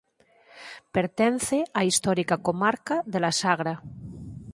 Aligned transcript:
Pertence 0.95 1.57
á 1.79 1.81
histórica 1.89 2.35
comarca 2.47 2.95
de 3.11 3.19
La 3.25 3.31
Sagra. 3.41 3.75